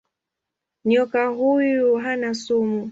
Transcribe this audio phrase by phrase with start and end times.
[0.85, 2.79] Nyoka huyu hana sumu.